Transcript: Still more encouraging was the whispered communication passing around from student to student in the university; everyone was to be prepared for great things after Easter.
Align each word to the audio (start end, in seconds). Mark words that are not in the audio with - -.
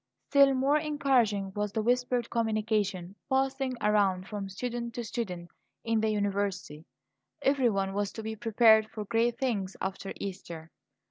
Still 0.29 0.55
more 0.55 0.79
encouraging 0.79 1.53
was 1.53 1.73
the 1.73 1.83
whispered 1.83 2.31
communication 2.31 3.13
passing 3.29 3.75
around 3.81 4.27
from 4.27 4.49
student 4.49 4.95
to 4.95 5.03
student 5.03 5.51
in 5.83 5.99
the 6.01 6.09
university; 6.09 6.85
everyone 7.43 7.93
was 7.93 8.11
to 8.13 8.23
be 8.23 8.35
prepared 8.35 8.89
for 8.89 9.05
great 9.05 9.37
things 9.37 9.77
after 9.79 10.11
Easter. 10.15 10.71